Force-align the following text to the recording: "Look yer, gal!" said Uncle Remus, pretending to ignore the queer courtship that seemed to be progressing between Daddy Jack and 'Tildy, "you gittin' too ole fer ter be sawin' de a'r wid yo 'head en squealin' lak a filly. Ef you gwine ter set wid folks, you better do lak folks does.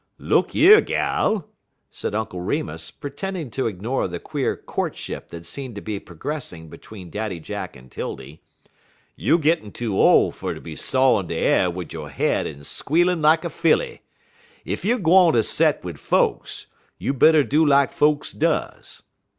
"Look 0.17 0.55
yer, 0.55 0.81
gal!" 0.81 1.47
said 1.91 2.15
Uncle 2.15 2.41
Remus, 2.41 2.89
pretending 2.89 3.51
to 3.51 3.67
ignore 3.67 4.07
the 4.07 4.17
queer 4.19 4.57
courtship 4.57 5.29
that 5.29 5.45
seemed 5.45 5.75
to 5.75 5.81
be 5.81 5.99
progressing 5.99 6.69
between 6.69 7.11
Daddy 7.11 7.39
Jack 7.39 7.75
and 7.75 7.91
'Tildy, 7.91 8.41
"you 9.15 9.37
gittin' 9.37 9.71
too 9.71 9.99
ole 9.99 10.31
fer 10.31 10.55
ter 10.55 10.59
be 10.59 10.75
sawin' 10.75 11.27
de 11.27 11.37
a'r 11.45 11.69
wid 11.69 11.93
yo 11.93 12.07
'head 12.07 12.47
en 12.47 12.63
squealin' 12.63 13.21
lak 13.21 13.45
a 13.45 13.49
filly. 13.51 14.01
Ef 14.65 14.83
you 14.83 14.97
gwine 14.97 15.33
ter 15.33 15.43
set 15.43 15.83
wid 15.83 15.99
folks, 15.99 16.65
you 16.97 17.13
better 17.13 17.43
do 17.43 17.63
lak 17.63 17.91
folks 17.93 18.31
does. 18.31 19.03